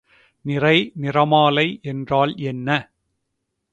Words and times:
நிறை 0.45 0.77
நிறமாலை 0.95 1.67
என்றால் 1.83 2.33
என்ன? 2.43 2.69